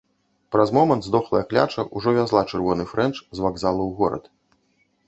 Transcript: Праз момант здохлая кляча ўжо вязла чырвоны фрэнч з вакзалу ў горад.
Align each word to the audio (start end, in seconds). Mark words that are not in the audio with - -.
Праз 0.55 0.71
момант 0.77 1.05
здохлая 1.09 1.43
кляча 1.51 1.85
ўжо 2.01 2.09
вязла 2.17 2.43
чырвоны 2.51 2.83
фрэнч 2.95 3.15
з 3.21 3.37
вакзалу 3.47 3.81
ў 3.87 3.91
горад. 4.03 4.23